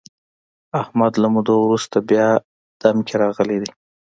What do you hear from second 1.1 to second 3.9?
له مودو ورسته بیا دم کې راغلی دی.